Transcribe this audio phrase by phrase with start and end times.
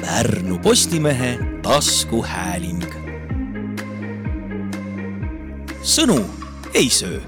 [0.00, 2.82] Pärnu Postimehe taskuhääling.
[5.82, 6.18] sõnu
[6.74, 7.20] ei söö.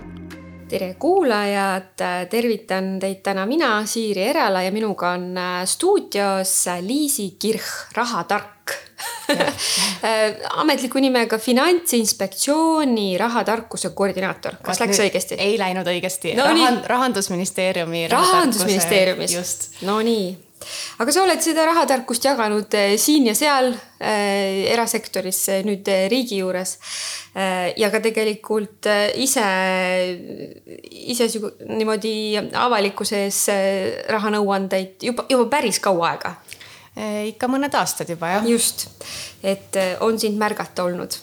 [0.68, 1.96] tere kuulajad,
[2.30, 8.70] tervitan teid täna mina, Siiri Erala ja minuga on äh, stuudios Liisi Kirch, rahatark
[10.62, 15.34] ametliku nimega Finantsinspektsiooni rahatarkuse koordinaator, kas läks õigesti?
[15.38, 16.64] ei läinud õigesti No no, nii.
[16.66, 16.84] Rahan,.
[16.86, 18.08] rahandusministeeriumi.
[18.08, 19.68] rahandusministeeriumis just.
[19.82, 20.49] Nonii,
[21.00, 26.40] aga sa oled seda rahatarkust jaganud eh, siin ja seal äh, erasektoris, nüüd eh, riigi
[26.42, 26.76] juures
[27.34, 27.72] äh,.
[27.80, 28.88] ja ka tegelikult
[29.20, 29.46] ise,
[31.14, 31.28] ise
[31.70, 32.14] niimoodi
[32.58, 33.42] avalikkuse ees
[34.10, 36.34] rahanõuandeid juba, juba päris kaua aega
[37.30, 38.48] ikka mõned aastad juba jah.
[38.50, 38.88] just,
[39.46, 41.14] et on sind märgata olnud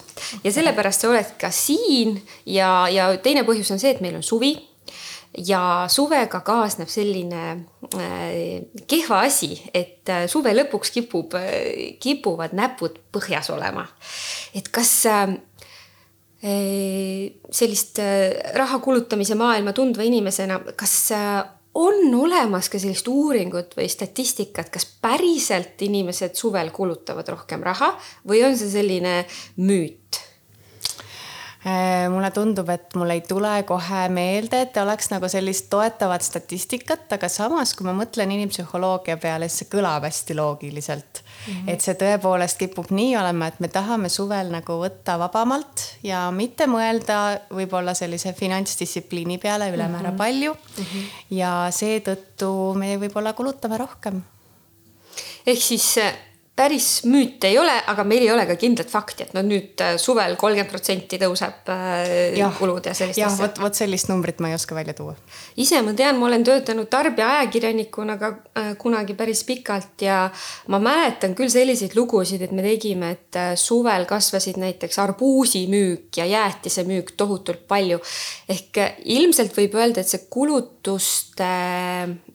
[0.42, 2.16] ja sellepärast sa oled ka siin
[2.48, 4.56] ja, ja teine põhjus on see, et meil on suvi
[5.46, 7.42] ja suvega kaasneb selline
[7.94, 13.86] äh, kehva asi, et äh, suve lõpuks kipub äh,, kipuvad näpud põhjas olema.
[14.54, 14.94] et kas
[16.38, 17.98] sellist
[18.54, 20.92] raha kulutamise maailma tundva inimesena, kas
[21.74, 27.90] on olemas ka sellist uuringut või statistikat, kas päriselt inimesed suvel kulutavad rohkem raha
[28.30, 29.24] või on see selline
[29.58, 30.27] müüt?
[31.68, 37.08] Äh, mulle tundub, et mul ei tule kohe meelde, et oleks nagu sellist toetavat statistikat,
[37.16, 41.52] aga samas, kui ma mõtlen inimpsühholoogia peale, siis see kõlab hästi loogiliselt mm.
[41.52, 41.72] -hmm.
[41.72, 46.70] et see tõepoolest kipub nii olema, et me tahame suvel nagu võtta vabamalt ja mitte
[46.70, 47.18] mõelda
[47.50, 50.18] võib-olla sellise finantsdistsipliini peale ülemäära mm -hmm.
[50.18, 50.84] palju mm.
[50.84, 51.36] -hmm.
[51.42, 54.22] ja seetõttu me võib-olla kulutame rohkem
[55.46, 56.14] ehk siis äh,
[56.58, 59.96] päris müüt ei ole, aga meil ei ole ka kindlat fakti, et no nüüd äh,
[60.00, 62.54] suvel kolmkümmend protsenti tõuseb äh, Jah.
[62.58, 63.30] kulud ja sellist asja.
[63.38, 65.14] vot, vot sellist numbrit ma ei oska välja tuua
[65.58, 70.20] ise ma tean, ma olen töötanud tarbijaajakirjanikuna ka äh, kunagi päris pikalt ja
[70.72, 76.26] ma mäletan küll selliseid lugusid, et me tegime, et äh, suvel kasvasid näiteks arbuusimüük ja
[76.28, 78.00] jäätisemüük tohutult palju.
[78.48, 81.50] ehk äh, ilmselt võib öelda, et see kulutuste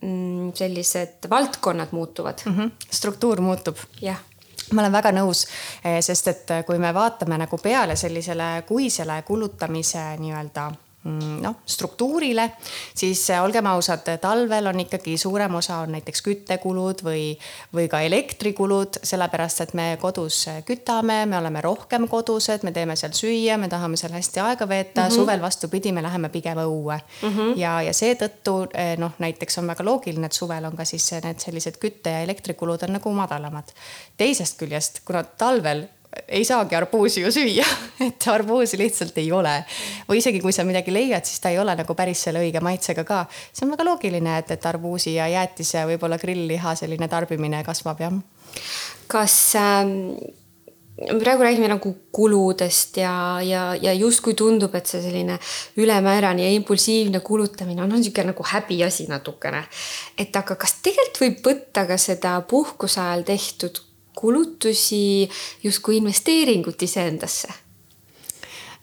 [0.02, 2.58] mm, sellised valdkonnad muutuvad mm.
[2.58, 2.72] -hmm.
[2.92, 4.13] struktuur muutub jah,
[4.74, 5.46] ma olen väga nõus,
[6.02, 10.72] sest et kui me vaatame nagu peale sellisele kuisele kulutamise nii-öelda
[11.04, 12.46] noh, struktuurile,
[12.96, 17.26] siis olgem ausad, talvel on ikkagi suurem osa on näiteks küttekulud või,
[17.76, 23.16] või ka elektrikulud, sellepärast et me kodus kütame, me oleme rohkem kodused, me teeme seal
[23.18, 25.16] süüa, me tahame seal hästi aega veeta mm, -hmm.
[25.16, 27.30] suvel vastupidi, me läheme pigem õue mm.
[27.30, 27.58] -hmm.
[27.60, 31.40] ja, ja seetõttu eh, noh, näiteks on väga loogiline, et suvel on ka siis need
[31.40, 33.76] sellised kütte ja elektrikulud on nagu madalamad.
[34.18, 35.88] teisest küljest, kuna talvel
[36.28, 37.66] ei saagi arbuusi ju süüa,
[38.08, 39.56] et arbuusi lihtsalt ei ole.
[40.10, 43.06] või isegi kui sa midagi leiad, siis ta ei ole nagu päris selle õige maitsega
[43.08, 43.26] ka.
[43.52, 48.16] see on väga loogiline, et, et arbuusi ja jäätise, võib-olla grill-liha selline tarbimine kasvab jah.
[49.12, 49.94] kas ähm,
[51.20, 55.40] praegu räägime nagu kuludest ja, ja, ja justkui tundub, et see selline
[55.82, 59.64] ülemäärane ja impulsiivne kulutamine on, on niisugune nagu häbiasi natukene.
[60.18, 63.82] et aga kas tegelikult võib võtta ka seda puhkuse ajal tehtud
[64.16, 65.30] kulutusi
[65.64, 67.64] justkui investeeringut iseendasse?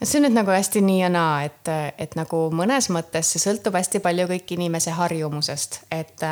[0.01, 1.69] see on nüüd nagu hästi nii ja naa, et,
[2.01, 6.25] et nagu mõnes mõttes see sõltub hästi palju kõik inimese harjumusest, et,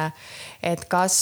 [0.64, 1.18] et kas,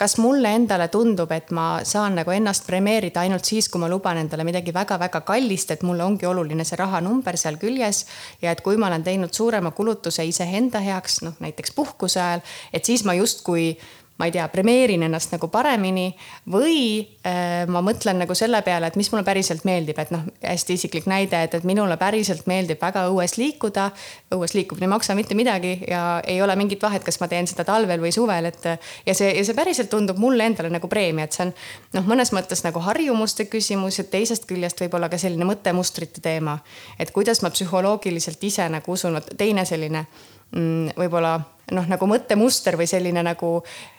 [0.00, 4.22] kas mulle endale tundub, et ma saan nagu ennast premeerida ainult siis, kui ma luban
[4.22, 8.06] endale midagi väga-väga kallist, et mulle ongi oluline see rahanumber seal küljes
[8.40, 12.88] ja et kui ma olen teinud suurema kulutuse iseenda heaks, noh näiteks puhkuse ajal, et
[12.88, 13.74] siis ma justkui
[14.20, 16.10] ma ei tea, premeerin ennast nagu paremini
[16.52, 20.76] või äh, ma mõtlen nagu selle peale, et mis mulle päriselt meeldib, et noh, hästi
[20.76, 23.88] isiklik näide, et, et minule päriselt meeldib väga õues liikuda.
[24.36, 27.64] õues liikumine ei maksa mitte midagi ja ei ole mingit vahet, kas ma teen seda
[27.64, 28.68] talvel või suvel, et
[29.06, 31.54] ja see, ja see päriselt tundub mulle endale nagu preemia, et see on
[31.96, 36.58] noh, mõnes mõttes nagu harjumuste küsimus ja teisest küljest võib-olla ka selline mõttemustrite teema.
[36.98, 40.04] et kuidas ma psühholoogiliselt ise nagu usun, vot teine selline
[40.52, 41.38] mm, võib-olla
[41.74, 43.50] noh, nagu mõttemuster või selline nagu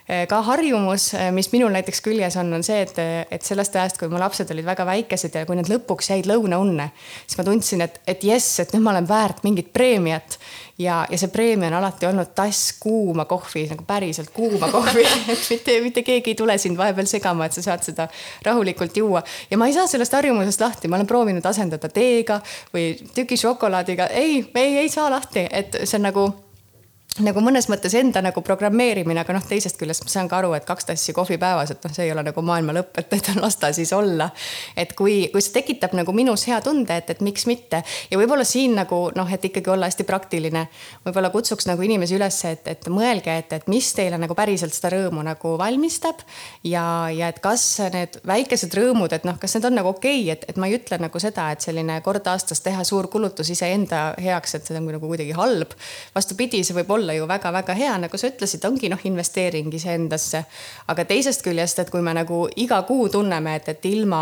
[0.08, 2.98] eh, ka harjumus, mis minul näiteks küljes on, on see, et,
[3.32, 6.90] et sellest ajast, kui mu lapsed olid väga väikesed ja kui nad lõpuks jäid lõunaunne,
[7.26, 10.38] siis ma tundsin, et, et jess, et nüüd ma olen väärt mingit preemiat.
[10.82, 15.48] ja, ja see preemia on alati olnud tass kuuma kohvi, nagu päriselt kuuma kohvi, et
[15.50, 18.08] mitte, mitte keegi ei tule sind vahepeal segama, et sa saad seda
[18.46, 19.24] rahulikult juua.
[19.52, 22.42] ja ma ei saa sellest harjumusest lahti, ma olen proovinud asendada teega
[22.74, 26.30] või tüki šokolaadiga, ei, ei, ei saa lahti, et see on nagu
[27.20, 30.64] nagu mõnes mõttes enda nagu programmeerimine, aga noh, teisest küljest ma saan ka aru, et
[30.64, 33.58] kaks tassi kohvi päevas, et noh, see ei ole nagu maailma lõpp, et, et las
[33.60, 34.30] ta siis olla.
[34.80, 38.46] et kui, kui see tekitab nagu minus hea tunde, et, et miks mitte ja võib-olla
[38.48, 40.64] siin nagu noh, et ikkagi olla hästi praktiline,
[41.04, 44.94] võib-olla kutsuks nagu inimesi üles, et, et mõelge, et, et mis teile nagu päriselt seda
[44.96, 46.24] rõõmu nagu valmistab
[46.64, 50.38] ja, ja et kas need väikesed rõõmud, et noh, kas need on nagu okei okay,,
[50.38, 54.14] et, et ma ei ütle nagu seda, et selline kord aastas teha suur kulutus iseenda
[54.16, 55.76] heaks, et see on nagu kuidagi halb.
[56.16, 60.44] vastupidi, see võib olla olla ju väga-väga hea, nagu sa ütlesid, ongi noh, investeering iseendasse.
[60.88, 64.22] aga teisest küljest, et kui me nagu iga kuu tunneme, et, et ilma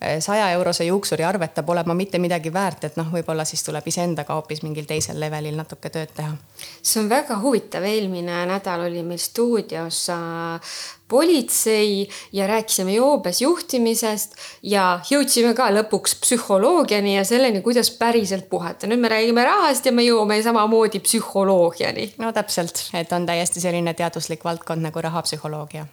[0.00, 3.86] eh, saja eurose juuksuri arveta pole ma mitte midagi väärt, et noh, võib-olla siis tuleb
[3.86, 6.34] iseendaga hoopis mingil teisel levelil natuke tööd teha.
[6.82, 10.76] see on väga huvitav, eelmine nädal oli meil stuudios äh,
[11.08, 18.86] politsei ja rääkisime joobes juhtimisest ja jõudsime ka lõpuks psühholoogiani ja selleni, kuidas päriselt puhata.
[18.86, 22.12] nüüd me räägime rahast ja me jõuame samamoodi psühholoogiani.
[22.18, 25.86] no täpselt, et on täiesti selline teaduslik valdkond nagu rahapsühholoogia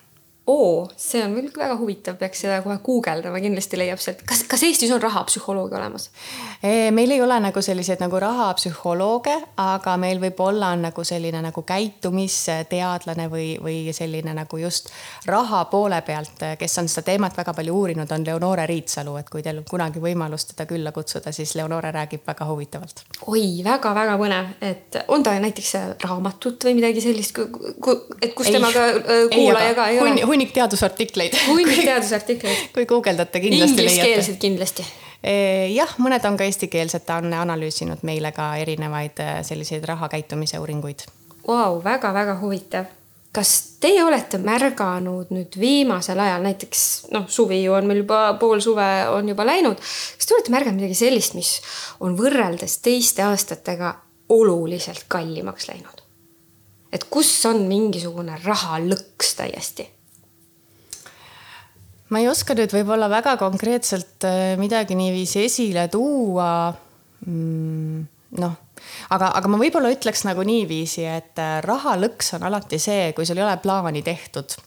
[0.47, 4.25] oo, see on küll väga huvitav, peaks seda kohe guugeldama, kindlasti leiab sealt.
[4.27, 6.09] kas, kas Eestis on rahapsühholoogia olemas?
[6.91, 13.29] meil ei ole nagu selliseid nagu rahapsühholooge, aga meil võib olla nagu selline nagu käitumisteadlane
[13.31, 14.91] või, või selline nagu just
[15.31, 19.45] raha poole pealt, kes on seda teemat väga palju uurinud, on Leonore Riitsalu, et kui
[19.45, 23.05] teil on kunagi võimalus teda külla kutsuda, siis Leonore räägib väga huvitavalt.
[23.27, 25.73] oi väga,, väga-väga põnev, et on ta näiteks
[26.03, 27.39] raamatut või midagi sellist,
[28.21, 30.32] et kus temaga äh, kuulaja ka ei ole?
[30.33, 31.37] Hunnik teadusartikleid.
[31.47, 33.93] hunnik teadusartikleid kui guugeldate, kindlasti leiate.
[33.93, 34.89] ingliskeelsed kindlasti
[35.73, 41.05] jah, mõned on ka eestikeelsed, ta on analüüsinud meile ka erinevaid äh, selliseid rahakäitumise uuringuid.
[41.47, 42.91] Vau, väga-väga huvitav.
[43.33, 43.49] kas
[43.81, 46.81] teie olete märganud nüüd viimasel ajal, näiteks
[47.15, 49.79] noh, suvi ju on meil juba, pool suve on juba läinud.
[50.17, 51.55] kas te olete märganud midagi sellist, mis
[51.99, 53.95] on võrreldes teiste aastatega
[54.29, 56.03] oluliselt kallimaks läinud?
[56.93, 59.87] et kus on mingisugune rahalõks täiesti
[62.13, 66.69] ma ei oska nüüd võib-olla väga konkreetselt äh, midagi niiviisi esile tuua
[67.25, 68.03] mm,.
[68.43, 68.53] noh,
[69.09, 73.41] aga, aga ma võib-olla ütleks nagu niiviisi, et äh, rahalõks on alati see, kui sul
[73.41, 74.57] ei ole plaani tehtud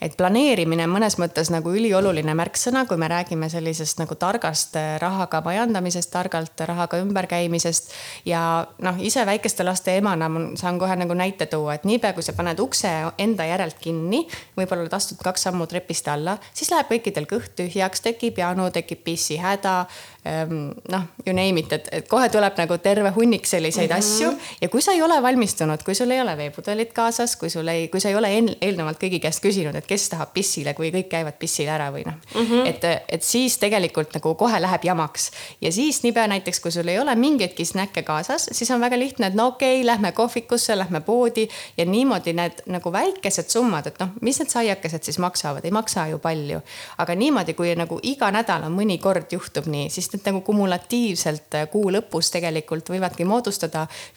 [0.00, 4.94] et planeerimine on mõnes mõttes nagu ülioluline märksõna, kui me räägime sellisest nagu targast äh,
[5.02, 7.92] rahaga majandamisest, targalt rahaga ümberkäimisest.
[8.24, 12.22] ja noh, ise väikeste laste emana ma saan kohe nagu näite tuua, et niipea kui
[12.22, 14.24] sa paned ukse enda järelt kinni,
[14.56, 19.02] võib-olla oled astunud kaks sammu trepist alla, siis läheb kõikidel kõht tühjaks, tekib janu, tekib
[19.04, 19.82] pissihäda
[20.28, 23.98] Ehm, noh, you name it, et, et kohe tuleb nagu terve hunnik selliseid mm -hmm.
[23.98, 24.32] asju.
[24.60, 27.88] Ja kui sa ei ole valmistunud, kui sul ei ole veepudelit kaasas, kui sul ei,
[27.88, 28.28] kui sa ei ole
[28.60, 32.14] eelnevalt kõigi käest küsinud, et kes tahab pissile, kui kõik käivad pissile ära või noh.
[32.34, 35.30] Mm -hmm., et, et siis tegelikult nagu kohe läheb jamaks.
[35.60, 39.26] Ja siis niipea näiteks, kui sul ei ole mingeidki snäkke kaasas, siis on väga lihtne,
[39.26, 41.48] et no okei okay,, lähme kohvikusse, lähme poodi.
[41.76, 46.06] Ja niimoodi need nagu väikesed summad, et noh, mis need saiakesed siis maksavad, ei maksa
[46.06, 46.60] ju palju,
[46.98, 51.54] aga niimoodi, kui nagu iga nädal on mõni kord juhtub nii, siis need nagu kumulatiivselt
[51.54, 53.37] äh, kuu lõpus tegelikult võivadki moodustada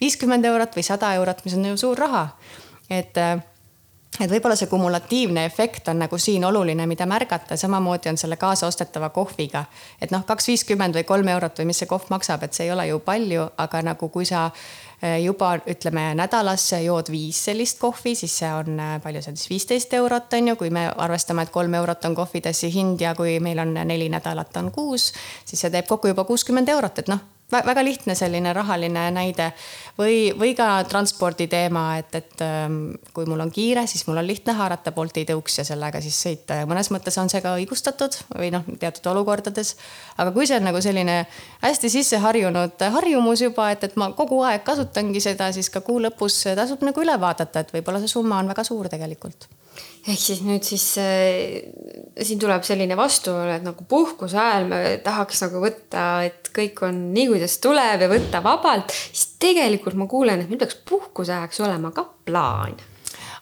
[0.01, 2.27] viiskümmend eurot või sada eurot, mis on ju suur raha.
[2.89, 3.39] et äh,
[4.19, 9.09] et võib-olla see kumulatiivne efekt on nagu siin oluline, mida märgata, samamoodi on selle kaasaostetava
[9.09, 9.65] kohviga.
[10.01, 12.71] et noh, kaks viiskümmend või kolm eurot või mis see kohv maksab, et see ei
[12.71, 18.15] ole ju palju, aga nagu kui sa äh, juba ütleme nädalas jood viis sellist kohvi,
[18.15, 21.47] siis see on, äh, palju see on siis viisteist eurot on ju, kui me arvestame,
[21.47, 25.13] et kolm eurot on kohvitassi hind ja kui meil on neli nädalat on kuus,
[25.45, 29.51] siis see teeb kokku juba kuuskümmend eurot, et noh väga lihtne selline rahaline näide
[29.97, 32.79] või, või ka transpordi teema, et, et ähm,
[33.13, 36.61] kui mul on kiire, siis mul on lihtne haarata Bolti tõuks ja sellega siis sõita
[36.61, 39.75] ja mõnes mõttes on see ka õigustatud või noh, teatud olukordades.
[40.17, 41.21] aga kui see on nagu selline
[41.61, 45.99] hästi sisse harjunud harjumus juba, et, et ma kogu aeg kasutangi seda, siis ka kuu
[46.03, 49.49] lõpus tasub nagu üle vaadata, et võib-olla see summa on väga suur tegelikult
[50.07, 51.61] ehk siis nüüd siis äh,
[52.21, 57.03] siin tuleb selline vastuolu, et nagu puhkuse ajal me tahaks nagu võtta, et kõik on
[57.15, 61.61] nii, kuidas tuleb ja võtta vabalt, siis tegelikult ma kuulen, et meil peaks puhkuse ajaks
[61.65, 62.79] olema ka plaan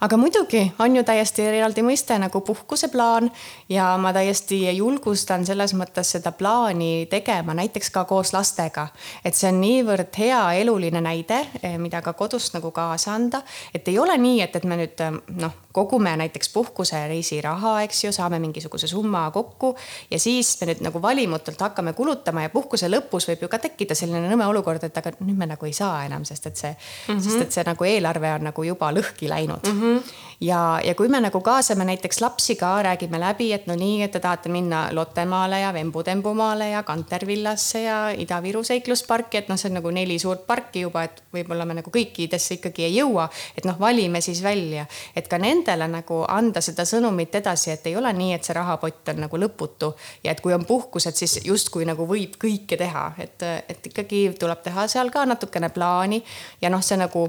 [0.02, 3.28] aga muidugi on ju täiesti eraldi mõiste nagu puhkuseplaan
[3.70, 8.88] ja ma täiesti julgustan selles mõttes seda plaani tegema näiteks ka koos lastega.
[9.26, 13.42] et see on niivõrd hea eluline näide, eh, mida ka kodust nagu kaasa anda,
[13.74, 15.04] et ei ole nii, et, et me nüüd
[15.36, 19.76] noh, kogume näiteks puhkusereisi raha, eks ju, saame mingisuguse summa kokku
[20.12, 23.96] ja siis me nüüd nagu valimutult hakkame kulutama ja puhkuse lõpus võib ju ka tekkida
[23.96, 27.14] selline nõme olukord, et aga nüüd me nagu ei saa enam, sest et see mm,
[27.14, 27.22] -hmm.
[27.24, 29.82] sest et see nagu eelarve on nagu juba lõhki läinud mm.
[29.82, 33.76] -hmm -hmm ja, ja kui me nagu kaasame näiteks lapsi ka, räägime läbi, et no
[33.76, 39.60] nii, et te tahate minna Lottemaale ja Vembu-Tembumaale ja Kantervillasse ja Ida-Viru seiklusparki, et noh,
[39.60, 43.30] see on nagu neli suurt parki juba, et võib-olla me nagu kõikidesse ikkagi ei jõua.
[43.58, 47.96] et noh, valime siis välja, et ka nendele nagu anda seda sõnumit edasi, et ei
[47.96, 49.94] ole nii, et see rahapott on nagu lõputu.
[50.24, 54.64] Ja et kui on puhkused, siis justkui nagu võib kõike teha, et, et ikkagi tuleb
[54.64, 56.24] teha seal ka natukene plaani.
[56.62, 57.28] Ja noh, see nagu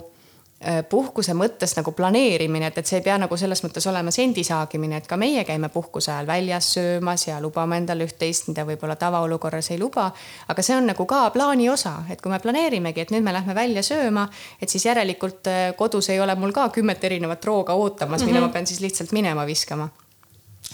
[0.88, 4.98] puhkuse mõttes nagu planeerimine, et, et see ei pea nagu selles mõttes olema sendi saagimine,
[5.00, 9.70] et ka meie käime puhkuse ajal väljas söömas ja lubame endale üht-teist, mida võib-olla tavaolukorras
[9.72, 10.10] ei luba.
[10.52, 13.56] aga see on nagu ka plaani osa, et kui me planeerimegi, et nüüd me lähme
[13.56, 14.28] välja sööma,
[14.60, 18.32] et siis järelikult äh, kodus ei ole mul ka kümmet erinevat rooga ootamas mm, -hmm.
[18.32, 19.88] mille ma pean siis lihtsalt minema viskama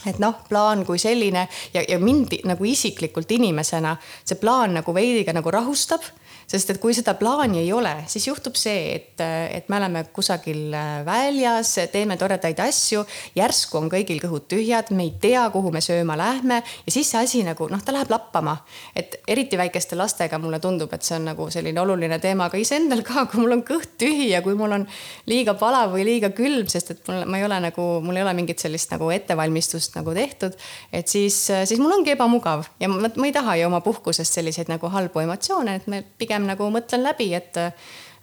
[0.07, 5.25] et noh, plaan kui selline ja, ja mind nagu isiklikult inimesena see plaan nagu veidi
[5.25, 6.03] ka nagu rahustab
[6.47, 10.75] sest et kui seda plaani ei ole, siis juhtub see, et, et me oleme kusagil
[10.75, 13.03] äh, väljas, teeme toredaid asju,
[13.37, 17.23] järsku on kõigil kõhud tühjad, me ei tea, kuhu me sööma lähme ja siis see
[17.23, 18.57] asi nagu noh, ta läheb lappama.
[18.97, 23.03] et eriti väikeste lastega mulle tundub, et see on nagu selline oluline teema, aga iseendal
[23.07, 24.87] ka, kui mul on kõht tühi ja kui mul on
[25.27, 28.37] liiga palav või liiga külm, sest et mul, ma ei ole nagu, mul ei ole
[28.39, 30.55] mingit sellist nagu ettevalmistust nagu tehtud,
[30.95, 34.71] et siis, siis mul ongi ebamugav ja ma, ma ei taha ju oma puhkusest selliseid
[34.71, 37.57] nagu halbu emotsioone, et me pigem pigem nagu mõtlen läbi, et,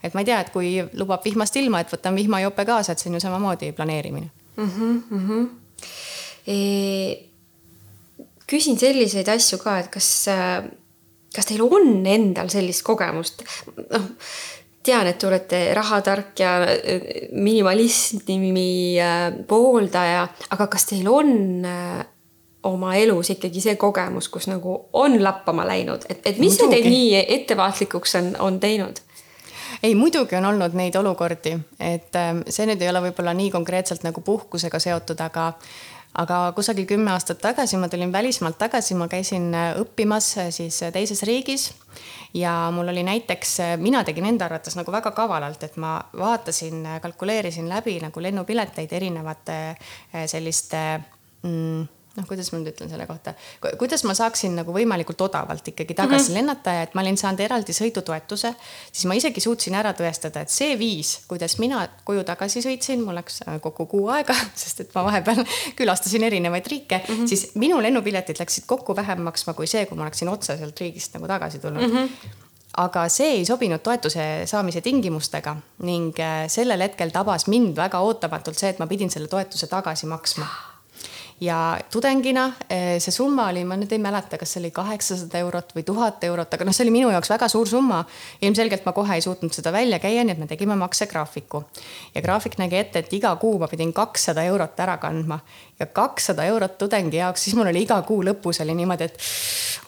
[0.04, 3.10] et ma ei tea, et kui lubab vihmast ilma, et võtan vihmajope kaasa, et see
[3.10, 4.70] on ju samamoodi planeerimine mm.
[4.70, 5.48] -hmm, mm -hmm.
[6.48, 7.30] E
[8.48, 10.26] küsin selliseid asju ka, et kas,
[11.36, 13.44] kas teil on endal sellist kogemust?
[13.90, 14.10] noh,
[14.84, 16.68] tean, et te olete rahatark ja
[17.32, 18.98] minimalismi
[19.48, 21.64] pooldaja, aga kas teil on
[22.64, 26.88] oma elus ikkagi see kogemus, kus nagu on lappama läinud, et, et mis see teid
[26.90, 29.02] nii ettevaatlikuks on, on teinud?
[29.84, 34.06] ei, muidugi on olnud neid olukordi, et ähm, see nüüd ei ole võib-olla nii konkreetselt
[34.08, 35.52] nagu puhkusega seotud, aga
[36.14, 40.82] aga kusagil kümme aastat tagasi ma tulin välismaalt tagasi, ma käisin äh, õppimas äh, siis
[40.84, 41.72] äh, teises riigis.
[42.34, 47.68] Ja mul oli näiteks, mina tegin enda arvates nagu väga kavalalt, et ma vaatasin, kalkuleerisin
[47.70, 49.58] läbi nagu lennupileteid erinevate
[50.26, 50.80] selliste
[51.46, 51.84] mm,
[52.18, 53.34] noh, kuidas ma nüüd ütlen selle kohta,
[53.82, 56.38] kuidas ma saaksin nagu võimalikult odavalt ikkagi tagasi mm -hmm.
[56.38, 58.54] lennata ja et ma olin saanud eraldi sõidutoetuse,
[58.92, 63.18] siis ma isegi suutsin ära tõestada, et see viis, kuidas mina koju tagasi sõitsin, mul
[63.18, 65.44] läks äh, kokku kuu aega, sest et ma vahepeal
[65.80, 67.28] külastasin erinevaid riike mm, -hmm.
[67.28, 71.14] siis minu lennupiletid läksid kokku vähem maksma kui see, kui ma oleksin otse sealt riigist
[71.14, 71.98] nagu tagasi tulnud mm.
[71.98, 72.42] -hmm
[72.78, 75.56] aga see ei sobinud toetuse saamise tingimustega
[75.86, 80.06] ning äh, sellel hetkel tabas mind väga ootamatult see, et ma pidin selle toetuse tagasi
[80.06, 80.73] maksma
[81.42, 85.74] ja tudengina eh, see summa oli, ma nüüd ei mäleta, kas see oli kaheksasada eurot
[85.76, 88.04] või tuhat eurot, aga noh, see oli minu jaoks väga suur summa.
[88.42, 91.64] ilmselgelt ma kohe ei suutnud seda välja käia, nii et me tegime maksegraafiku.
[92.16, 95.40] ja graafik nägi ette, et iga kuu ma pidin kakssada eurot ära kandma
[95.80, 99.18] ja kakssada eurot tudengi jaoks, siis mul oli iga kuu lõpus oli niimoodi, et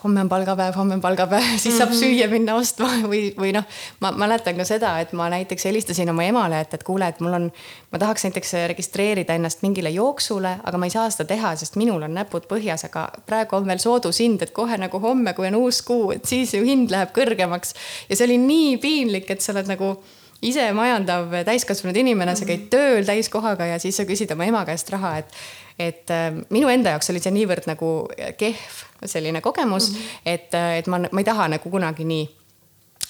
[0.04, 2.04] homme on palgapäev, homme on palgapäev, siis saab mm -hmm.
[2.04, 3.64] süüa minna ostma või, või noh,
[4.00, 7.32] ma mäletan ka seda, et ma näiteks helistasin oma emale, et, et kuule, et mul
[7.32, 7.52] on,
[7.92, 12.02] ma tahaks näiteks registreerida ennast mingile jooksule, aga ma ei saa seda teha, sest minul
[12.02, 15.82] on näpud põhjas, aga praegu on veel soodushind, et kohe nagu homme, kui on uus
[15.82, 17.74] kuu, et siis ju hind läheb kõrgemaks.
[18.08, 19.96] ja see oli nii piinlik, et sa oled nagu
[20.42, 24.90] ise majandav täiskasvanud inimene, sa käid tööl täiskohaga ja siis sa küsid oma ema käest
[24.92, 25.32] raha, et
[25.78, 27.92] et äh, minu enda jaoks oli see niivõrd nagu
[28.40, 30.20] kehv selline kogemus mm, -hmm.
[30.24, 32.28] et, äh, et ma, ma ei taha nagu kunagi nii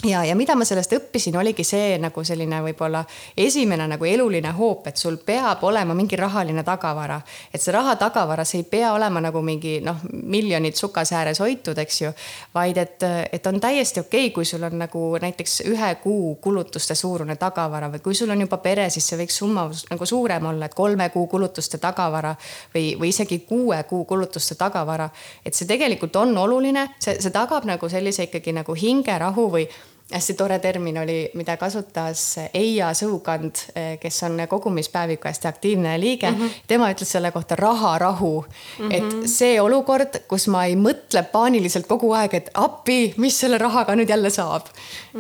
[0.05, 3.01] ja, ja mida ma sellest õppisin, oligi see nagu selline võib-olla
[3.37, 7.21] esimene nagu eluline hoop, et sul peab olema mingi rahaline tagavara.
[7.53, 11.79] et see raha tagavara, see ei pea olema nagu mingi noh, miljonid sukas ääres hoitud,
[11.79, 12.13] eks ju.
[12.55, 16.95] vaid et, et on täiesti okei okay,, kui sul on nagu näiteks ühe kuu kulutuste
[16.95, 20.67] suurune tagavara või kui sul on juba pere, siis see võiks summa nagu suurem olla,
[20.67, 22.35] et kolme kuu kulutuste tagavara
[22.75, 25.09] või, või isegi kuue kuu kulutuste tagavara.
[25.45, 29.69] et see tegelikult on oluline, see, see tagab nagu sellise ikkagi nagu hingerahu või
[30.13, 32.21] hästi tore termin oli, mida kasutas
[32.55, 33.59] Eija Sõukand,
[34.01, 36.37] kes on kogumispäeviku hästi aktiivne liige mm.
[36.37, 36.51] -hmm.
[36.67, 38.45] tema ütles selle kohta raharahu
[38.79, 38.89] mm.
[38.89, 38.95] -hmm.
[38.95, 43.95] et see olukord, kus ma ei mõtle paaniliselt kogu aeg, et appi, mis selle rahaga
[43.95, 44.71] nüüd jälle saab mm.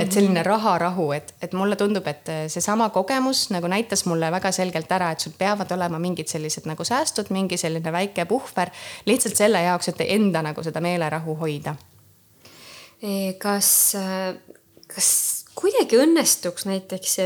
[0.01, 0.03] -hmm.
[0.03, 4.93] et selline raharahu, et, et mulle tundub, et seesama kogemus nagu näitas mulle väga selgelt
[4.93, 8.71] ära, et sul peavad olema mingid sellised nagu säästud, mingi selline väike puhver
[9.07, 11.75] lihtsalt selle jaoks, et enda nagu seda meelerahu hoida
[13.39, 13.97] kas
[14.91, 15.09] kas
[15.57, 17.17] kuidagi õnnestuks näiteks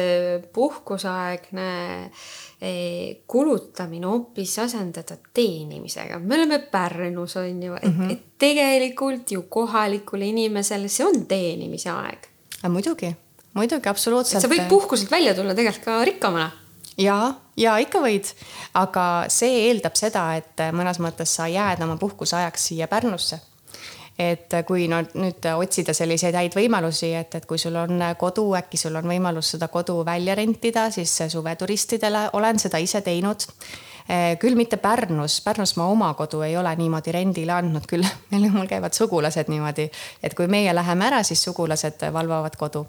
[0.55, 1.71] puhkuseaegne
[2.05, 8.13] eh, kulutamine hoopis asendada teenimisega, me oleme Pärnus on ju, et mm, -hmm.
[8.13, 12.31] et tegelikult ju kohalikule inimesele see on teenimise aeg.
[12.69, 13.17] muidugi,
[13.55, 14.43] muidugi absoluutselt.
[14.43, 16.51] sa võid puhkuselt välja tulla tegelikult ka rikkamana
[16.99, 18.33] ja, ja ikka võid,
[18.75, 23.41] aga see eeldab seda, et mõnes mõttes sa jääd oma puhkuse ajaks siia Pärnusse
[24.21, 28.81] et kui no nüüd otsida selliseid häid võimalusi, et, et kui sul on kodu, äkki
[28.81, 33.49] sul on võimalus seda kodu välja rentida, siis suveturistidele olen seda ise teinud
[34.43, 38.67] küll mitte Pärnus, Pärnus ma oma kodu ei ole niimoodi rendile andnud, küll meil, mul
[38.71, 39.87] käivad sugulased niimoodi,
[40.23, 42.87] et kui meie läheme ära, siis sugulased valvavad kodu.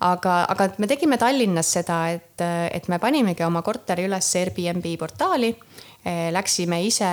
[0.00, 2.40] aga, aga me tegime Tallinnas seda, et,
[2.72, 5.54] et me panimegi oma korteri üles Airbnb portaali.
[6.32, 7.10] Läksime ise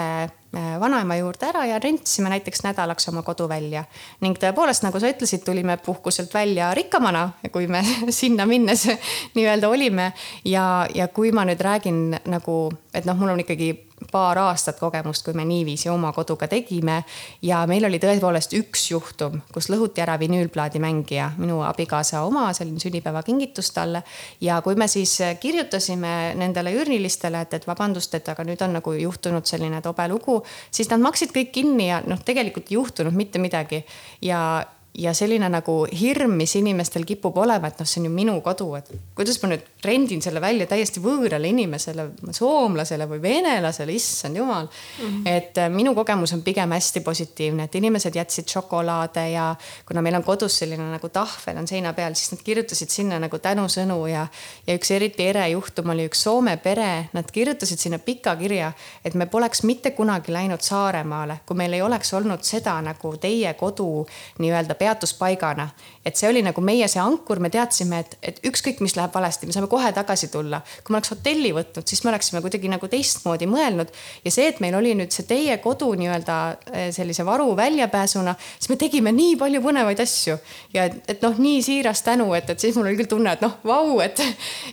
[0.53, 3.83] vanaema juurde ära ja rentisime näiteks nädalaks oma kodu välja.
[4.21, 7.83] ning tõepoolest, nagu sa ütlesid, tulime puhkuselt välja rikkamana, kui me
[8.21, 8.87] sinna minnes
[9.35, 10.11] nii-öelda olime.
[10.45, 13.71] ja, ja kui ma nüüd räägin nagu et noh, mul on ikkagi
[14.11, 17.03] paar aastat kogemust, kui me niiviisi oma koduga tegime.
[17.41, 23.71] ja meil oli tõepoolest üks juhtum, kus lõhuti ära vinüülplaadimängija, minu abikaasa oma, selline sünnipäevakingitus
[23.71, 24.03] talle.
[24.41, 28.93] ja kui me siis kirjutasime nendele üürnilistele, et, et vabandust, et aga nüüd on nagu
[28.93, 33.39] juhtunud selline tobe lugu, siis nad maksid kõik kinni ja noh, tegelikult ei juhtunud mitte
[33.39, 33.85] midagi.
[34.21, 34.65] ja
[34.97, 38.67] ja selline nagu hirm, mis inimestel kipub olema, et noh, see on ju minu kodu,
[38.75, 44.67] et kuidas ma nüüd rendin selle välja täiesti võõrale inimesele, soomlasele või venelasele, issand jumal
[44.67, 45.05] mm.
[45.05, 45.21] -hmm.
[45.31, 49.55] et äh, minu kogemus on pigem hästi positiivne, et inimesed jätsid šokolaade ja
[49.87, 53.39] kuna meil on kodus selline nagu tahvel on seina peal, siis nad kirjutasid sinna nagu
[53.39, 54.27] tänusõnu ja,
[54.67, 58.73] ja üks eriti ere juhtum oli üks Soome pere, nad kirjutasid sinna pika kirja,
[59.05, 63.53] et me poleks mitte kunagi läinud Saaremaale, kui meil ei oleks olnud seda nagu teie
[63.53, 64.05] kodu
[64.39, 65.69] nii-öelda peatuspaigana.
[66.05, 69.45] et see oli nagu meie see ankur, me teadsime, et, et ükskõik, mis läheb valesti,
[69.45, 70.61] me saame kohe tagasi tulla.
[70.81, 73.91] kui me oleks hotelli võtnud, siis me oleksime kuidagi nagu teistmoodi mõelnud.
[74.25, 76.37] ja see, et meil oli nüüd see teie kodu nii-öelda
[76.71, 80.37] eh, sellise varu väljapääsuna, siis me tegime nii palju põnevaid asju.
[80.73, 83.45] ja et, et noh, nii siiras tänu, et, et siis mul oli küll tunne, et
[83.45, 84.23] noh, vau, et,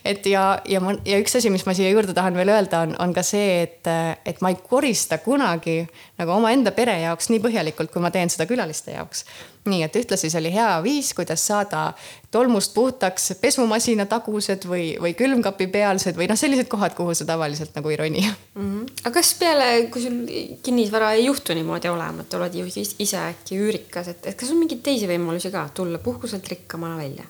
[0.04, 2.96] et ja, ja ma ja üks asi, mis ma siia juurde tahan veel öelda, on,
[3.02, 3.92] on ka see, et,
[4.28, 5.82] et ma ei korista kunagi
[6.18, 9.24] nagu omaenda pere jaoks nii põhjalikult, kui ma teen seda külaliste jaoks
[9.68, 11.92] nii et ühtlasi see oli hea viis, kuidas saada
[12.34, 17.76] tolmust puhtaks pesumasina tagused või, või külmkapi pealsed või noh, sellised kohad, kuhu sa tavaliselt
[17.76, 18.36] nagu ei roni mm.
[18.58, 19.00] -hmm.
[19.04, 20.20] aga kas peale, kui sul
[20.64, 24.62] kinnisvara ei juhtu niimoodi olema, et oled ju ise äkki üürikas, et, et kas on
[24.62, 27.26] mingeid teisi võimalusi ka tulla puhkuselt rikkamana välja?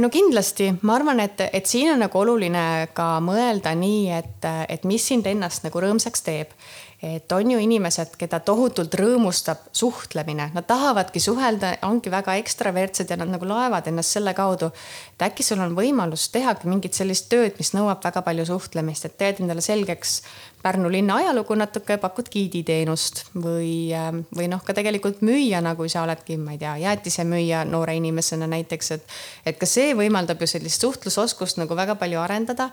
[0.00, 4.86] No kindlasti, ma arvan, et, et siin on nagu oluline ka mõelda nii, et, et
[4.88, 6.54] mis sind ennast nagu rõõmsaks teeb.
[7.00, 13.16] Et on ju inimesed, keda tohutult rõõmustab suhtlemine, nad tahavadki suhelda, ongi väga ekstravertsed ja
[13.16, 14.68] nad nagu laevad ennast selle kaudu.
[15.16, 19.16] et äkki sul on võimalus tehagi mingit sellist tööd, mis nõuab väga palju suhtlemist, et
[19.16, 20.20] teed endale selgeks
[20.62, 26.02] Pärnu linna ajalugu natuke, pakud giiditeenust või, ähm, või noh, ka tegelikult müüjana, kui sa
[26.04, 29.06] oledki, ma ei tea, jäätisemüüja noore inimesena näiteks, et.
[29.46, 32.70] et ka see võimaldab ju sellist suhtlusoskust nagu väga palju arendada.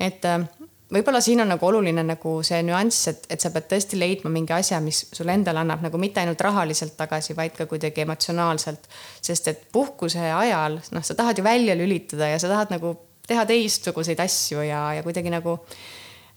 [0.00, 0.46] et ähm,
[0.92, 4.56] võib-olla siin on nagu oluline nagu see nüanss, et, et sa pead tõesti leidma mingi
[4.56, 8.88] asja, mis sulle endale annab nagu mitte ainult rahaliselt tagasi, vaid ka kuidagi emotsionaalselt.
[9.20, 12.96] sest et puhkuse ajal, noh, sa tahad ju välja lülitada ja sa tahad nagu
[13.28, 15.95] teha teistsuguseid asju ja, ja kuidagi nagu äh,.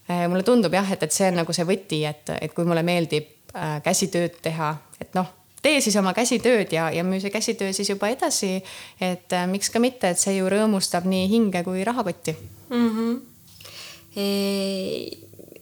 [0.10, 3.28] Mulle tundub jah, et, et see on nagu see võti, et, et kui mulle meeldib
[3.54, 7.90] äh, käsitööd teha, et noh tee siis oma käsitööd ja, ja müü see käsitöö siis
[7.92, 8.64] juba edasi.
[9.02, 12.36] et äh, miks ka mitte, et see ju rõõmustab nii hinge kui rahakotti
[12.70, 12.90] mm.
[12.96, 13.20] -hmm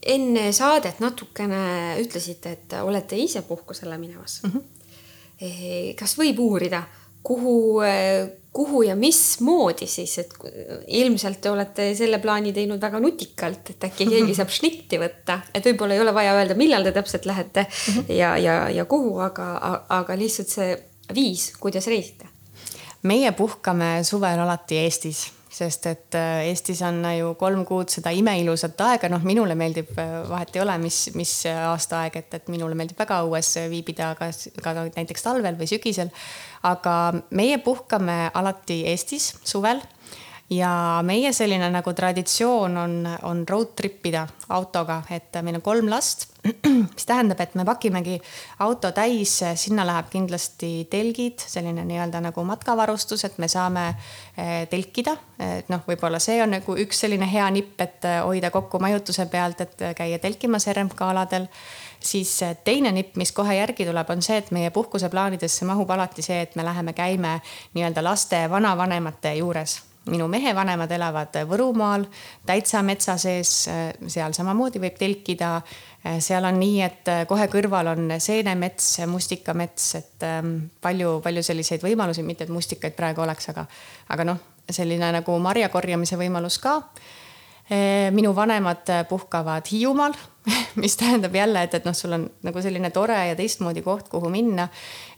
[0.07, 4.51] enne saadet natukene ütlesite, et olete ise puhkusele minemas mm.
[4.51, 5.95] -hmm.
[5.99, 6.83] kas võib uurida,
[7.23, 7.81] kuhu,
[8.57, 10.33] kuhu ja mismoodi siis, et
[10.97, 15.69] ilmselt te olete selle plaani teinud väga nutikalt, et äkki keegi saab šnitti võtta, et
[15.69, 18.11] võib-olla ei ole vaja öelda, millal te täpselt lähete -hmm.
[18.17, 19.51] ja, ja, ja kuhu, aga,
[19.99, 20.73] aga lihtsalt see
[21.13, 22.33] viis, kuidas reisite.
[23.03, 28.79] meie puhkame suvel alati Eestis sest et äh, Eestis on ju kolm kuud seda imeilusat
[28.85, 32.99] aega, noh, minule meeldib, äh, vahet ei ole, mis, mis aastaaeg, et, et minule meeldib
[32.99, 34.29] väga õues viibida, ka,
[34.63, 36.13] ka näiteks talvel või sügisel.
[36.67, 36.93] aga
[37.37, 39.81] meie puhkame alati Eestis suvel
[40.49, 42.93] ja meie selline nagu traditsioon on,
[43.27, 44.23] on road trip ida
[44.55, 46.29] autoga, et meil on kolm last,
[46.95, 48.15] mis tähendab, et me pakimegi
[48.63, 55.17] auto täis, sinna läheb kindlasti telgid, selline nii-öelda nagu matkavarustus, et me saame eh, telkida.
[55.43, 59.61] et noh, võib-olla see on nagu üks selline hea nipp, et hoida kokku majutuse pealt,
[59.61, 61.49] et käia telkimas RMK aladel.
[61.99, 62.31] Siis
[62.63, 66.55] teine nipp, mis kohe järgi tuleb, on see, et meie puhkuseplaanidesse mahub alati see, et
[66.55, 67.39] me läheme, käime
[67.73, 69.79] nii-öelda laste vanavanemate juures
[70.11, 72.05] minu mehe vanemad elavad Võrumaal,
[72.47, 73.51] täitsa metsa sees,
[74.07, 75.61] seal samamoodi võib telkida.
[76.23, 80.27] seal on nii, et kohe kõrval on seenemets, mustikamets, et
[80.81, 83.65] palju-palju ähm, selliseid võimalusi, mitte et mustikaid praegu oleks, aga,
[84.13, 86.79] aga noh, selline nagu marja korjamise võimalus ka
[88.15, 90.13] minu vanemad puhkavad Hiiumaal
[90.75, 94.29] mis tähendab jälle, et, et noh, sul on nagu selline tore ja teistmoodi koht, kuhu
[94.31, 94.67] minna.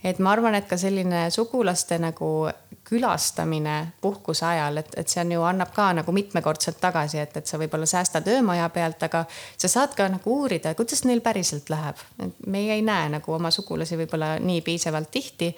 [0.04, 2.50] Et ma arvan, et ka selline sugulaste nagu
[2.90, 7.48] külastamine puhkuse ajal, et, et see on ju, annab ka nagu mitmekordselt tagasi, et, et
[7.48, 9.26] sa võib-olla säästad öömaja pealt, aga
[9.58, 12.02] sa saad ka nagu uurida, kuidas neil päriselt läheb.
[12.48, 15.54] meie ei näe nagu oma sugulasi võib-olla nii piisavalt tihti.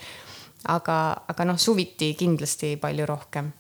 [0.68, 3.52] aga, aga noh, suviti kindlasti palju rohkem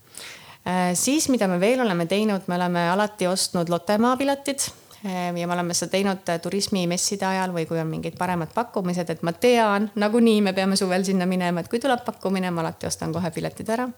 [0.67, 5.47] Äh, siis, mida me veel oleme teinud, me oleme alati ostnud Lottemaa piletid äh, ja
[5.47, 9.33] me oleme seda teinud äh, turismimesside ajal või kui on mingid paremad pakkumised, et ma
[9.33, 13.33] tean, nagunii me peame suvel sinna minema, et kui tuleb pakkumine, ma alati ostan kohe
[13.33, 13.89] piletid ära.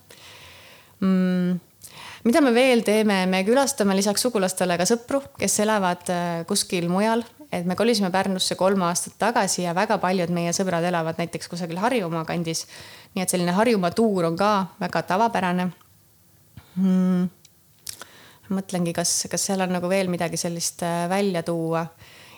[1.04, 1.62] Mm
[2.24, 6.08] mida me veel teeme, me külastame lisaks sugulastele ka sõpru, kes elavad
[6.48, 11.20] kuskil mujal, et me kolisime Pärnusse kolm aastat tagasi ja väga paljud meie sõbrad elavad
[11.22, 12.66] näiteks kusagil Harjumaa kandis.
[13.14, 15.70] nii et selline Harjumaa tuur on ka väga tavapärane.
[16.76, 17.30] Hmm..
[18.56, 21.86] Mõtlengi, kas, kas seal on nagu veel midagi sellist äh, välja tuua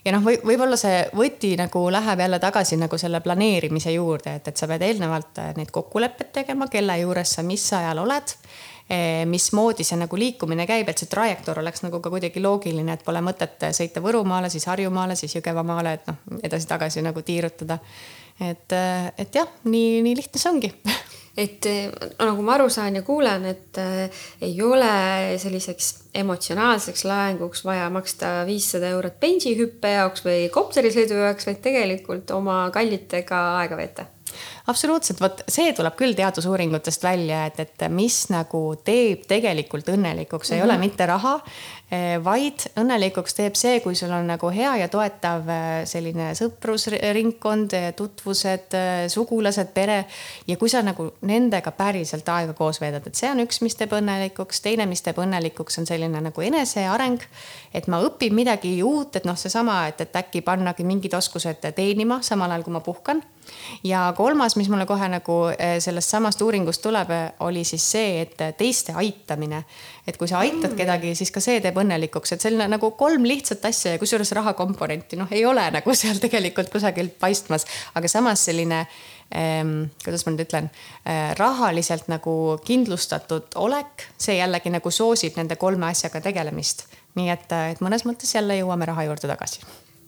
[0.06, 4.52] ja noh, või võib-olla see võti nagu läheb jälle tagasi nagu selle planeerimise juurde, et,
[4.52, 8.38] et sa pead eelnevalt äh, need kokkulepped tegema, kelle juures sa mis ajal oled.
[8.86, 13.02] Eh, mismoodi see nagu liikumine käib, et see trajektoor oleks nagu ka kuidagi loogiline, et
[13.02, 17.80] pole mõtet sõita Võrumaale, siis Harjumaale, siis Jõgevamaale, et noh, edasi-tagasi nagu tiirutada.
[18.40, 20.70] et, äh, et jah, nii, nii lihtne see ongi
[21.38, 27.66] et eh, nagu ma aru saan ja kuulen, et äh, ei ole selliseks emotsionaalseks laenguks
[27.68, 34.08] vaja maksta viissada eurot bensihüppe jaoks või kopterisõidu jaoks, vaid tegelikult oma kallitega aega veeta
[34.68, 40.60] absoluutselt, vot see tuleb küll teadusuuringutest välja, et, et mis nagu teeb tegelikult õnnelikuks, ei
[40.60, 40.70] mm -hmm.
[40.70, 41.34] ole mitte raha,
[41.92, 47.74] eh, vaid õnnelikuks teeb see, kui sul on nagu hea ja toetav eh, selline sõprusringkond,
[47.74, 50.06] eh, tutvused, sugulased, pere.
[50.48, 53.94] ja kui sa nagu nendega päriselt aega koos veedad, et see on üks, mis teeb
[53.94, 57.22] õnnelikuks, teine, mis teeb õnnelikuks, on selline nagu eneseareng.
[57.74, 62.22] et ma õpin midagi uut, et noh, seesama, et, et äkki pannagi mingid oskused teenima
[62.22, 63.22] samal ajal, kui ma puhkan
[63.84, 68.22] ja kolmas, mis mulle kohe nagu eh, sellest samast uuringust tuleb, eh, oli siis see,
[68.22, 69.64] et teiste aitamine.
[70.08, 70.78] et kui sa aitad mm.
[70.78, 75.18] kedagi, siis ka see teeb õnnelikuks, et selline nagu kolm lihtsat asja ja kusjuures rahakomponenti
[75.18, 77.66] noh, ei ole nagu seal tegelikult kusagilt paistmas,
[77.96, 78.84] aga samas selline
[79.36, 85.58] ähm, kuidas ma nüüd ütlen äh,, rahaliselt nagu kindlustatud olek, see jällegi nagu soosib nende
[85.62, 86.88] kolme asjaga tegelemist.
[87.16, 89.64] nii et, et mõnes mõttes jälle jõuame raha juurde tagasi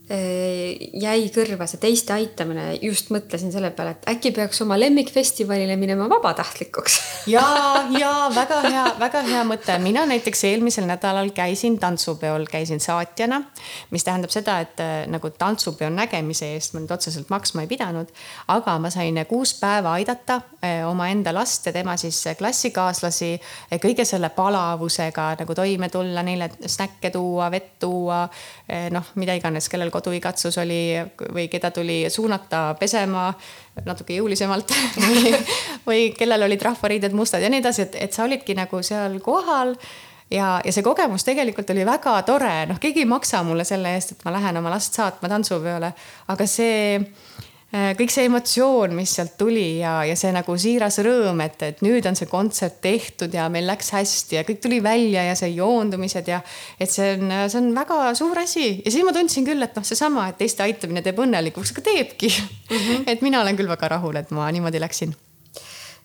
[0.08, 6.06] jäi kõrva see teiste aitamine, just mõtlesin selle peale, et äkki peaks oma lemmikfestivalile minema
[6.08, 6.96] vabatahtlikuks
[7.34, 7.44] ja,
[7.92, 9.76] ja väga hea, väga hea mõte.
[9.84, 13.42] mina näiteks eelmisel nädalal käisin tantsupeol, käisin saatjana,
[13.92, 18.16] mis tähendab seda, et äh, nagu tantsupeo nägemise eest ma nüüd otseselt maksma ei pidanud,
[18.56, 23.34] aga ma sain kuus päeva aidata äh, omaenda last ja tema siis klassikaaslasi
[23.84, 28.24] kõige selle palavusega nagu toime tulla, neile snäkke tuua, vett tuua,
[28.92, 30.82] noh, mida iganes, kellel koduigatsus oli
[31.34, 33.32] või keda tuli suunata pesema
[33.86, 35.34] natuke jõulisemalt või,
[35.90, 39.76] või kellel olid rahvariided mustad ja nii edasi, et, et sa olidki nagu seal kohal
[40.32, 44.16] ja, ja see kogemus tegelikult oli väga tore, noh, keegi ei maksa mulle selle eest,
[44.16, 45.92] et ma lähen oma last saatma tantsupeole,
[46.34, 47.00] aga see
[47.68, 52.06] kõik see emotsioon, mis sealt tuli ja, ja see nagu siiras rõõm, et, et nüüd
[52.08, 56.32] on see kontsert tehtud ja meil läks hästi ja kõik tuli välja ja see joondumised
[56.32, 56.40] ja
[56.80, 59.84] et see on, see on väga suur asi ja siis ma tundsin küll, et noh,
[59.88, 62.78] seesama, et teiste aitamine teeb õnnelikuks, aga teebki mm.
[62.78, 63.06] -hmm.
[63.12, 65.16] et mina olen küll väga rahul, et ma niimoodi läksin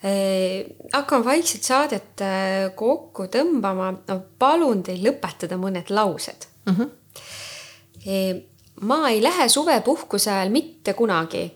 [0.03, 0.67] eh,.
[0.93, 3.93] hakkame vaikselt saadet äh, kokku tõmbama.
[4.09, 6.75] no palun teil lõpetada mõned laused mm.
[6.75, 8.43] -hmm.
[8.83, 11.53] Ma ei lähe suvepuhkuse ajal mitte kunagi.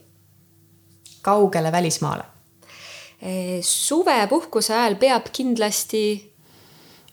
[1.23, 2.25] kaugele välismaale?
[3.61, 6.33] suvepuhkuse ajal peab kindlasti.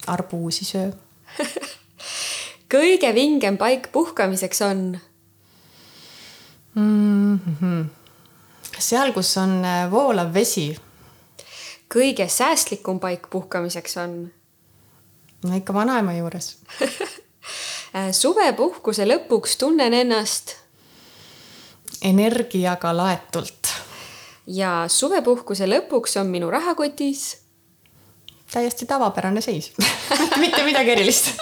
[0.07, 0.91] arbuusi söö
[2.73, 4.99] kõige vingem paik puhkamiseks on
[6.75, 7.39] mm?
[7.39, 7.85] -hmm.
[8.79, 10.77] seal, kus on äh, voolav vesi.
[11.95, 14.31] kõige säästlikum paik puhkamiseks on?
[15.43, 16.57] no ikka vanaema juures
[18.11, 20.55] suvepuhkuse lõpuks tunnen ennast.
[22.01, 23.67] energiaga laetult.
[24.47, 27.37] ja suvepuhkuse lõpuks on minu rahakotis.
[28.51, 29.71] täiesti tavapärane seis
[30.43, 31.27] mitte midagi erilist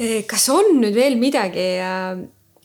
[0.00, 2.16] äh, kas on nüüd veel midagi äh,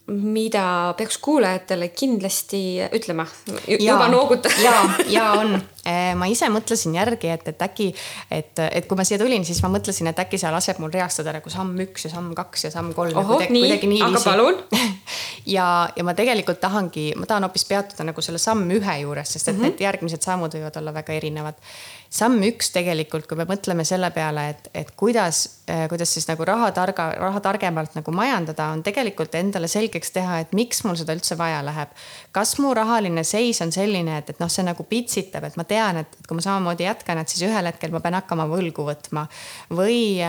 [0.07, 2.61] mida peaks kuulajatele kindlasti
[2.95, 3.25] ütlema?
[3.67, 4.49] juba nooguta.
[4.63, 4.75] ja,
[5.09, 5.57] ja on.
[5.87, 7.85] Eh, ma ise mõtlesin järgi, et, et äkki,
[8.31, 11.31] et, et kui ma siia tulin, siis ma mõtlesin, et äkki sa lased mul reastada
[11.35, 13.15] nagu samm üks ja samm kaks ja samm kolm.
[13.19, 14.59] ohoh, nii, aga palun
[15.55, 19.47] ja, ja ma tegelikult tahangi, ma tahan hoopis peatuda nagu selle samm ühe juures, sest
[19.47, 19.77] et mm -hmm.
[19.77, 21.59] need järgmised sammud võivad olla väga erinevad
[22.09, 25.43] samm üks tegelikult, kui me mõtleme selle peale, et, et kuidas,
[25.91, 30.53] kuidas siis nagu raha targa, raha targemalt nagu majandada, on tegelikult endale selgeks teha, et
[30.57, 31.91] miks mul seda üldse vaja läheb.
[32.31, 36.03] kas mu rahaline seis on selline, et, et noh, see nagu pitsitab, et ma tean,
[36.03, 39.27] et, kui ma samamoodi jätkan, et siis ühel hetkel ma pean hakkama võlgu võtma.
[39.73, 40.21] või,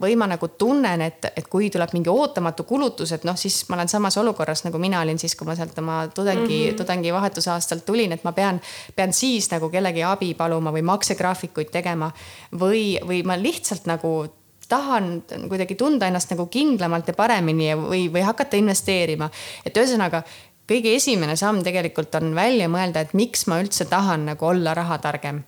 [0.00, 3.78] või ma nagu tunnen, et, et kui tuleb mingi ootamatu kulutus, et noh, siis ma
[3.78, 6.76] olen samas olukorras nagu mina olin siis, kui ma sealt oma tudengi mm, -hmm.
[6.82, 8.60] tudengivahetusaastalt tulin, et ma pean,
[8.96, 12.12] pean siis nagu kellegi abi paluma või maksegraafikuid tegema.
[12.52, 14.26] või, või ma lihtsalt nagu
[14.68, 19.30] tahan kuidagi tunda ennast nagu kindlamalt ja paremini või, või hakata investeerima.
[19.64, 20.22] et ühesõnaga
[20.68, 25.42] kõige esimene samm tegelikult on välja mõelda, et miks ma üldse tahan nagu olla rahatargem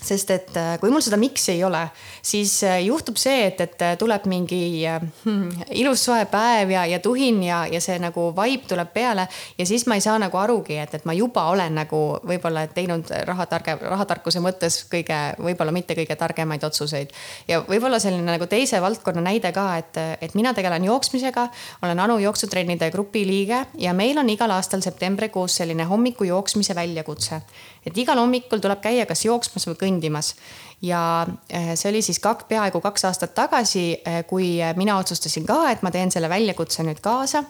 [0.00, 1.82] sest et äh, kui mul seda miks'i ei ole,
[2.24, 7.00] siis äh, juhtub see, et, et äh, tuleb mingi hmm, ilus soe päev ja, ja
[7.04, 9.26] tuhin ja, ja see nagu vibe tuleb peale
[9.58, 13.12] ja siis ma ei saa nagu arugi, et, et ma juba olen nagu võib-olla teinud
[13.28, 17.12] rahatarge, rahatarkuse mõttes kõige, võib-olla mitte kõige targemaid otsuseid.
[17.48, 21.48] ja võib-olla selline nagu teise valdkonna näide ka, et, et mina tegelen jooksmisega,
[21.84, 27.42] olen Anu jooksutrennide grupi liige ja meil on igal aastal septembrikuus selline hommikujooksmise väljakutse
[27.86, 30.34] et igal hommikul tuleb käia kas jooksmas või kõndimas.
[30.82, 35.58] ja eh, see oli siis kak, peaaegu kaks aastat tagasi, eh, kui mina otsustasin ka,
[35.70, 37.44] et ma teen selle väljakutse nüüd kaasa.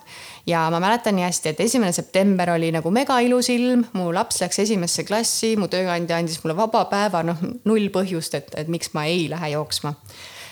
[0.46, 4.40] ja ma mäletan nii hästi, et esimene september oli nagu mega ilus ilm, mu laps
[4.42, 8.94] läks esimesse klassi, mu tööandja andis mulle vaba päeva, noh null põhjust, et, et miks
[8.94, 9.94] ma ei lähe jooksma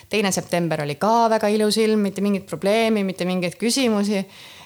[0.09, 4.23] teine september oli ka väga ilus ilm, mitte mingit probleemi, mitte mingeid küsimusi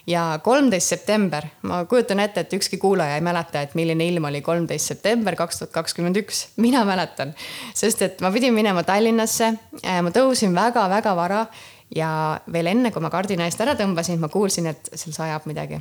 [0.06, 4.40] ja kolmteist september, ma kujutan ette, et ükski kuulaja ei mäleta, et milline ilm oli
[4.42, 6.46] kolmteist september kaks tuhat kakskümmend üks.
[6.56, 7.34] mina mäletan,
[7.74, 9.52] sest et ma pidin minema Tallinnasse.
[9.84, 11.46] Äh, ma tõusin väga-väga vara
[11.94, 15.78] ja veel enne, kui ma kardina eest ära tõmbasin, ma kuulsin, et seal sajab midagi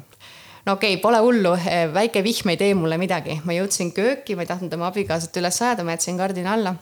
[0.65, 4.35] no okei okay,, pole hullu, äh, väike vihm ei tee mulle midagi, ma jõudsin kööki,
[4.35, 6.75] ma ei tahtnud oma abikaasat üles ajada, ma jätsin kardina alla.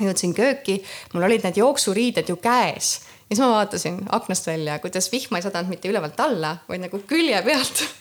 [0.00, 0.80] jõudsin kööki,
[1.14, 5.46] mul olid need jooksuriided ju käes ja siis ma vaatasin aknast välja, kuidas vihma ei
[5.46, 7.86] sadanud mitte ülevalt alla, vaid nagu külje pealt.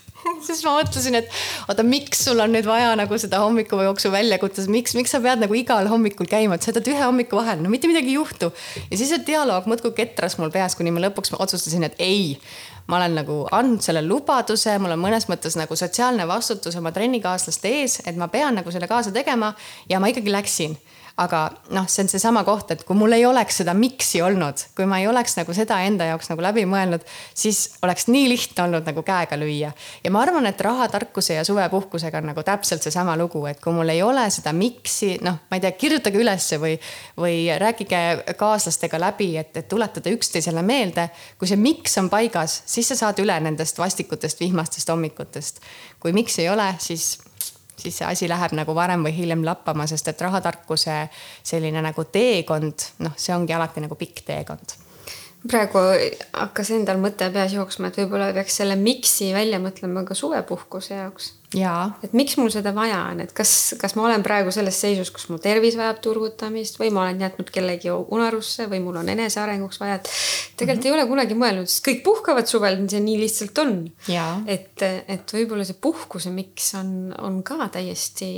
[0.42, 1.28] Siis ma mõtlesin, et
[1.70, 5.54] oota, miks sul on nüüd vaja nagu seda hommikujooksu väljakutset, miks, miks sa pead nagu
[5.54, 8.50] igal hommikul käima, et sa jätad ühe hommiku vahele, no mitte midagi ei juhtu.
[8.90, 12.40] ja siis see dialoog muudkui ketras mul peas, kuni ma lõpuks otsustasin, et ei
[12.90, 17.72] ma olen nagu andnud selle lubaduse, mul on mõnes mõttes nagu sotsiaalne vastutus oma trennikaaslaste
[17.82, 19.54] ees, et ma pean nagu selle kaasa tegema
[19.90, 20.78] ja ma ikkagi läksin
[21.18, 24.88] aga noh, see on seesama koht, et kui mul ei oleks seda miks'i olnud, kui
[24.90, 28.88] ma ei oleks nagu seda enda jaoks nagu läbi mõelnud, siis oleks nii lihtne olnud
[28.90, 29.72] nagu käega lüüa.
[30.04, 33.94] ja ma arvan, et rahatarkuse ja suvepuhkusega on nagu täpselt seesama lugu, et kui mul
[33.94, 36.76] ei ole seda miks'i, noh, ma ei tea, kirjutage ülesse või,
[37.18, 41.08] või rääkige kaaslastega läbi, et, et tuletada üksteisele meelde.
[41.40, 45.64] kui see miks on paigas, siis sa saad üle nendest vastikutest vihmastest hommikutest.
[46.00, 47.16] kui miks ei ole, siis
[47.78, 50.98] siis see asi läheb nagu varem või hiljem lappama, sest et rahatarkuse
[51.44, 54.85] selline nagu teekond, noh, see ongi alati nagu pikk teekond
[55.50, 55.82] praegu
[56.34, 61.32] hakkas endal mõte peas jooksma, et võib-olla peaks selle miksi välja mõtlema ka suvepuhkuse jaoks.
[62.04, 65.30] et miks mul seda vaja on, et kas, kas ma olen praegu selles seisus, kus
[65.32, 70.02] mu tervis vajab turgutamist või ma olen jätnud kellegi unarusse või mul on enesearenguks vaja,
[70.02, 70.92] et tegelikult mm -hmm.
[70.92, 73.76] ei ole kunagi mõelnud, sest kõik puhkavad suvel, see nii lihtsalt on.
[74.48, 78.32] et, et võib-olla see puhkuse miks on, on ka täiesti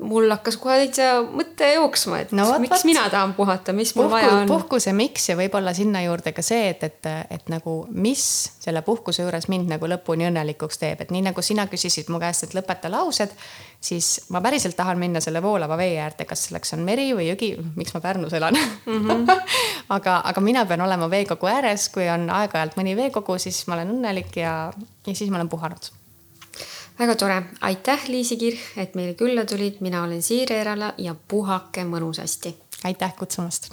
[0.00, 2.88] mul hakkas kohe täitsa mõte jooksma, et no, võt, miks võt.
[2.88, 4.50] mina tahan puhata, mis mul Puhku, vaja on.
[4.50, 8.24] puhkuse miks ja võib-olla sinna juurde ka see, et, et, et nagu, mis
[8.60, 12.44] selle puhkuse juures mind nagu lõpuni õnnelikuks teeb, et nii nagu sina küsisid mu käest,
[12.44, 13.32] et lõpeta laused,
[13.80, 17.54] siis ma päriselt tahan minna selle voolava vee äärde, kas selleks on meri või jõgi,
[17.80, 19.04] miks ma Pärnus elan mm.
[19.08, 19.44] -hmm.
[19.96, 23.96] aga, aga mina pean olema veekogu ääres, kui on aeg-ajalt mõni veekogu, siis ma olen
[23.96, 24.58] õnnelik ja,
[25.06, 25.88] ja siis ma olen puhanud
[26.98, 31.84] väga tore, aitäh, Liisi Kirch, et meile külla tulid, mina olen Siire Erala ja puhake
[31.84, 32.54] mõnusasti.
[32.84, 33.70] aitäh kutsumast.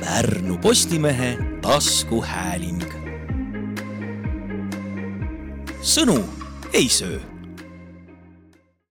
[0.00, 2.82] Pärnu Postimehe taskuhääling.
[5.82, 6.24] sõnu
[6.72, 7.39] ei söö